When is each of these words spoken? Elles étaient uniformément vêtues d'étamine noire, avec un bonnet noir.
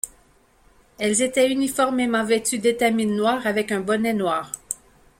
Elles 0.97 1.21
étaient 1.21 1.51
uniformément 1.51 2.25
vêtues 2.25 2.57
d'étamine 2.57 3.15
noire, 3.15 3.45
avec 3.45 3.71
un 3.71 3.81
bonnet 3.81 4.13
noir. 4.15 4.51